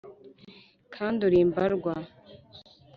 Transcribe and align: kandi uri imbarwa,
kandi 0.93 1.19
uri 1.27 1.37
imbarwa, 1.45 1.93